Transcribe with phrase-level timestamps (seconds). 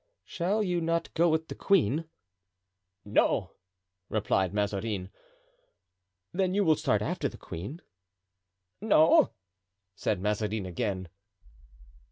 [0.25, 2.05] "Shall you not go with the queen?"
[3.05, 3.51] "No,"
[4.09, 5.11] replied Mazarin.
[6.33, 7.83] "Then you will start after the queen?"
[8.81, 9.31] "No,"
[9.93, 11.07] said Mazarin again.